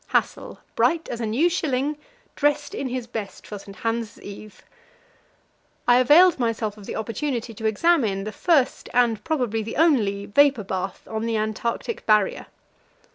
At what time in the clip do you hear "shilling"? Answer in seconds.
1.47-1.95